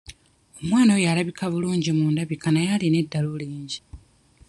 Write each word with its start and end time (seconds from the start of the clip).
Omwana 0.59 0.91
oyo 0.97 1.07
alabika 1.11 1.45
bulungi 1.53 1.89
mu 1.97 2.05
ndabika 2.13 2.47
naye 2.51 2.69
alina 2.75 2.97
eddalu 3.03 3.31
lingi. 3.41 3.79